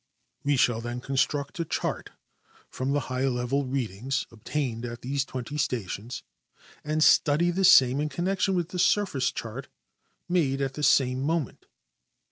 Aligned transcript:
We 0.43 0.55
shall 0.55 0.81
then 0.81 0.99
construct 0.99 1.59
a 1.59 1.63
chart 1.65 2.09
from 2.71 2.91
the 2.91 3.01
high 3.01 3.27
level 3.27 3.67
readings 3.67 4.25
obtained 4.31 4.83
at 4.83 5.03
these 5.03 5.23
twenty 5.23 5.59
stations 5.59 6.23
and 6.83 7.03
study 7.03 7.51
the 7.51 7.63
same 7.63 8.01
in 8.01 8.09
connec 8.09 8.39
tion 8.39 8.55
with 8.55 8.69
the 8.69 8.79
surface 8.79 9.31
chart 9.31 9.67
made 10.27 10.59
at 10.59 10.73
the 10.73 10.81
same 10.81 11.21
moment. 11.21 11.67